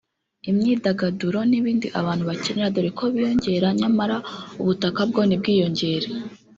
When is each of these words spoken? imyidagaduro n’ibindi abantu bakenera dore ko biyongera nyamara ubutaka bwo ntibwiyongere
imyidagaduro 0.49 1.39
n’ibindi 1.49 1.87
abantu 1.99 2.23
bakenera 2.29 2.73
dore 2.75 2.89
ko 2.97 3.03
biyongera 3.13 3.67
nyamara 3.79 4.17
ubutaka 4.61 5.01
bwo 5.09 5.21
ntibwiyongere 5.25 6.07